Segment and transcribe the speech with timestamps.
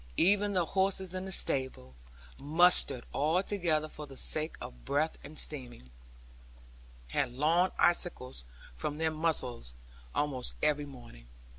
[0.17, 1.93] Even the horses in the stables
[2.39, 5.91] (mustered all together for the sake of breath and steaming)
[7.11, 8.43] had long icicles
[8.73, 9.75] from their muzzles,
[10.15, 11.27] almost every morning.